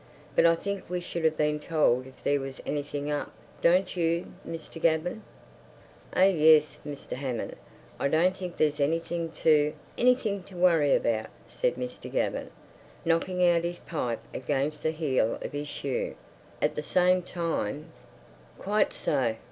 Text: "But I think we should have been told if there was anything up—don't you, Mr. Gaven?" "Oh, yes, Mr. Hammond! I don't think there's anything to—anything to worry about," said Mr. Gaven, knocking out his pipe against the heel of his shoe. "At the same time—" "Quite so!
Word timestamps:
"But 0.35 0.47
I 0.47 0.55
think 0.55 0.89
we 0.89 0.99
should 0.99 1.23
have 1.25 1.37
been 1.37 1.59
told 1.59 2.07
if 2.07 2.23
there 2.23 2.39
was 2.39 2.59
anything 2.65 3.11
up—don't 3.11 3.95
you, 3.95 4.33
Mr. 4.49 4.81
Gaven?" 4.81 5.21
"Oh, 6.15 6.23
yes, 6.23 6.79
Mr. 6.83 7.11
Hammond! 7.11 7.55
I 7.99 8.07
don't 8.07 8.35
think 8.35 8.57
there's 8.57 8.79
anything 8.79 9.29
to—anything 9.29 10.41
to 10.45 10.55
worry 10.55 10.95
about," 10.95 11.27
said 11.47 11.75
Mr. 11.75 12.11
Gaven, 12.11 12.49
knocking 13.05 13.45
out 13.47 13.63
his 13.63 13.77
pipe 13.77 14.21
against 14.33 14.81
the 14.81 14.89
heel 14.89 15.37
of 15.43 15.51
his 15.51 15.67
shoe. 15.67 16.15
"At 16.63 16.75
the 16.75 16.81
same 16.81 17.21
time—" 17.21 17.85
"Quite 18.57 18.93
so! 18.93 19.35